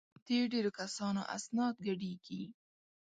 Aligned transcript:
د 0.25 0.27
ډېرو 0.51 0.71
کسانو 0.79 1.21
اسناد 1.35 1.75
ګډېږي. 1.85 2.43